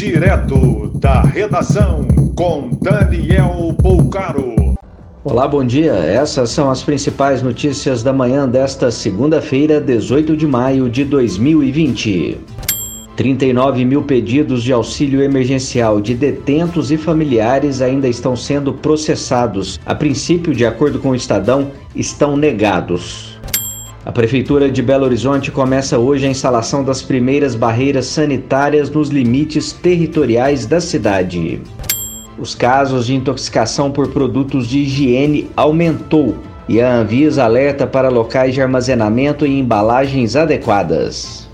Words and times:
Direto 0.00 0.90
da 0.94 1.20
redação 1.20 2.08
com 2.34 2.70
Daniel 2.80 3.76
Poucaro. 3.82 4.54
Olá, 5.22 5.46
bom 5.46 5.62
dia. 5.62 5.92
Essas 5.92 6.48
são 6.48 6.70
as 6.70 6.82
principais 6.82 7.42
notícias 7.42 8.02
da 8.02 8.10
manhã 8.10 8.48
desta 8.48 8.90
segunda-feira, 8.90 9.78
18 9.78 10.38
de 10.38 10.46
maio 10.46 10.88
de 10.88 11.04
2020. 11.04 12.38
39 13.14 13.84
mil 13.84 14.02
pedidos 14.02 14.62
de 14.62 14.72
auxílio 14.72 15.20
emergencial 15.20 16.00
de 16.00 16.14
detentos 16.14 16.90
e 16.90 16.96
familiares 16.96 17.82
ainda 17.82 18.08
estão 18.08 18.34
sendo 18.34 18.72
processados. 18.72 19.78
A 19.84 19.94
princípio, 19.94 20.54
de 20.54 20.64
acordo 20.64 20.98
com 20.98 21.10
o 21.10 21.14
Estadão, 21.14 21.72
estão 21.94 22.38
negados. 22.38 23.29
A 24.02 24.10
Prefeitura 24.10 24.70
de 24.70 24.80
Belo 24.80 25.04
Horizonte 25.04 25.50
começa 25.50 25.98
hoje 25.98 26.26
a 26.26 26.30
instalação 26.30 26.82
das 26.82 27.02
primeiras 27.02 27.54
barreiras 27.54 28.06
sanitárias 28.06 28.88
nos 28.88 29.10
limites 29.10 29.72
territoriais 29.72 30.64
da 30.64 30.80
cidade. 30.80 31.60
Os 32.38 32.54
casos 32.54 33.04
de 33.04 33.14
intoxicação 33.14 33.90
por 33.90 34.08
produtos 34.08 34.66
de 34.66 34.78
higiene 34.78 35.50
aumentou 35.54 36.34
e 36.66 36.80
a 36.80 36.94
Anvisa 36.94 37.44
alerta 37.44 37.86
para 37.86 38.08
locais 38.08 38.54
de 38.54 38.62
armazenamento 38.62 39.44
e 39.44 39.58
embalagens 39.58 40.34
adequadas. 40.34 41.46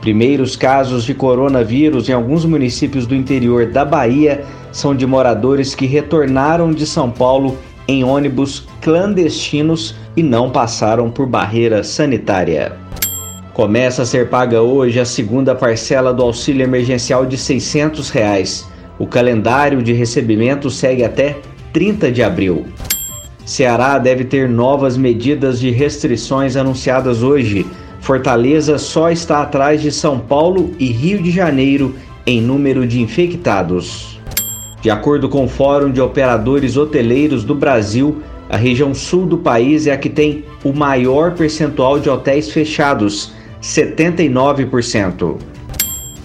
Primeiros 0.00 0.56
casos 0.56 1.04
de 1.04 1.12
coronavírus 1.12 2.08
em 2.08 2.12
alguns 2.12 2.46
municípios 2.46 3.06
do 3.06 3.14
interior 3.14 3.66
da 3.66 3.84
Bahia 3.84 4.42
são 4.72 4.94
de 4.94 5.06
moradores 5.06 5.74
que 5.74 5.84
retornaram 5.84 6.72
de 6.72 6.86
São 6.86 7.10
Paulo 7.10 7.58
em 7.86 8.04
ônibus 8.04 8.66
clandestinos 8.80 9.94
e 10.16 10.22
não 10.22 10.50
passaram 10.50 11.10
por 11.10 11.26
barreira 11.26 11.82
sanitária. 11.82 12.72
Começa 13.52 14.02
a 14.02 14.06
ser 14.06 14.28
paga 14.28 14.62
hoje 14.62 14.98
a 14.98 15.04
segunda 15.04 15.54
parcela 15.54 16.12
do 16.12 16.22
auxílio 16.22 16.64
emergencial 16.64 17.24
de 17.24 17.38
600 17.38 18.10
reais. 18.10 18.66
O 18.98 19.06
calendário 19.06 19.82
de 19.82 19.92
recebimento 19.92 20.70
segue 20.70 21.04
até 21.04 21.36
30 21.72 22.10
de 22.10 22.22
abril. 22.22 22.66
Ceará 23.44 23.98
deve 23.98 24.24
ter 24.24 24.48
novas 24.48 24.96
medidas 24.96 25.60
de 25.60 25.70
restrições 25.70 26.56
anunciadas 26.56 27.22
hoje. 27.22 27.66
Fortaleza 28.00 28.78
só 28.78 29.10
está 29.10 29.42
atrás 29.42 29.82
de 29.82 29.92
São 29.92 30.18
Paulo 30.18 30.74
e 30.78 30.86
Rio 30.86 31.22
de 31.22 31.30
Janeiro 31.30 31.94
em 32.26 32.40
número 32.40 32.86
de 32.86 33.00
infectados. 33.00 34.18
De 34.84 34.90
acordo 34.90 35.30
com 35.30 35.46
o 35.46 35.48
Fórum 35.48 35.90
de 35.90 35.98
Operadores 35.98 36.76
Hoteleiros 36.76 37.42
do 37.42 37.54
Brasil, 37.54 38.20
a 38.50 38.56
região 38.58 38.92
sul 38.92 39.24
do 39.24 39.38
país 39.38 39.86
é 39.86 39.92
a 39.92 39.96
que 39.96 40.10
tem 40.10 40.44
o 40.62 40.74
maior 40.74 41.32
percentual 41.32 41.98
de 41.98 42.10
hotéis 42.10 42.50
fechados, 42.50 43.32
79%. 43.62 45.38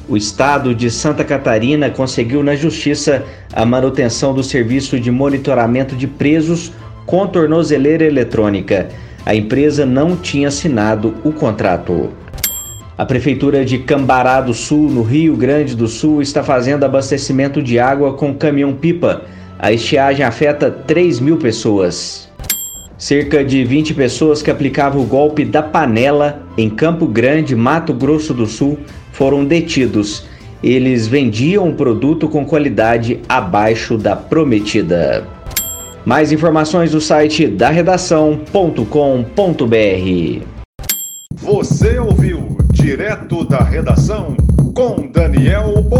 O 0.10 0.18
estado 0.18 0.76
de 0.76 0.92
Santa 0.92 1.24
Catarina 1.24 1.90
conseguiu 1.90 2.44
na 2.44 2.54
justiça 2.54 3.24
a 3.54 3.66
manutenção 3.66 4.34
do 4.34 4.44
serviço 4.44 5.00
de 5.00 5.10
monitoramento 5.10 5.96
de 5.96 6.06
presos 6.06 6.74
com 7.06 7.26
tornozeleira 7.28 8.04
eletrônica. 8.04 8.90
A 9.26 9.34
empresa 9.34 9.86
não 9.86 10.18
tinha 10.18 10.50
assinado 10.50 11.16
o 11.24 11.32
contrato. 11.32 12.10
A 13.00 13.06
Prefeitura 13.06 13.64
de 13.64 13.78
Cambará 13.78 14.42
do 14.42 14.54
Sul, 14.54 14.90
no 14.90 15.04
Rio 15.04 15.38
Grande 15.38 15.74
do 15.74 15.88
Sul, 15.88 16.22
está 16.22 16.44
fazendo 16.44 16.84
abastecimento 16.84 17.64
de 17.64 17.80
água 17.80 18.12
com 18.12 18.34
caminhão-pipa. 18.34 19.22
A 19.58 19.72
estiagem 19.72 20.26
afeta 20.26 20.70
3 20.70 21.22
mil 21.22 21.38
pessoas. 21.38 22.30
Cerca 22.98 23.42
de 23.42 23.64
20 23.64 23.94
pessoas 23.94 24.42
que 24.42 24.52
aplicavam 24.52 25.02
o 25.02 25.06
golpe 25.06 25.46
da 25.46 25.64
panela 25.64 26.44
em 26.58 26.70
Campo 26.70 27.08
Grande, 27.08 27.56
Mato 27.56 27.94
Grosso 27.94 28.34
do 28.34 28.46
Sul, 28.46 28.78
foram 29.14 29.46
detidos. 29.46 30.26
Eles 30.62 31.08
vendiam 31.08 31.70
um 31.70 31.74
produto 31.74 32.28
com 32.28 32.46
qualidade 32.46 33.22
abaixo 33.30 33.98
da 33.98 34.14
prometida. 34.14 35.26
Mais 36.04 36.34
informações 36.34 36.94
no 36.94 37.00
site 37.00 37.48
da 37.48 37.70
redação.com.br. 37.70 40.59
Você 41.52 41.98
ouviu 41.98 42.60
direto 42.72 43.44
da 43.44 43.58
redação 43.58 44.38
com 44.76 45.08
Daniel 45.12 45.82
Bolcaro. 45.82 45.99